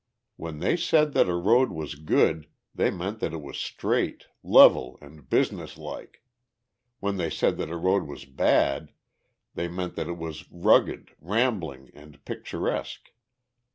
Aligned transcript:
When 0.35 0.57
they 0.57 0.77
said 0.77 1.13
that 1.13 1.29
a 1.29 1.35
road 1.35 1.69
was 1.69 1.93
good 1.93 2.47
they 2.73 2.89
meant 2.89 3.19
that 3.19 3.33
it 3.33 3.41
was 3.43 3.59
straight, 3.59 4.25
level, 4.41 4.97
and 4.99 5.29
businesslike. 5.29 6.23
When 6.99 7.17
they 7.17 7.29
said 7.29 7.57
that 7.57 7.69
a 7.69 7.77
road 7.77 8.07
was 8.07 8.25
bad 8.25 8.93
they 9.53 9.67
meant 9.67 9.93
that 9.97 10.07
it 10.07 10.17
was 10.17 10.49
rugged, 10.49 11.11
rambling 11.21 11.91
and 11.93 12.25
picturesque. 12.25 13.11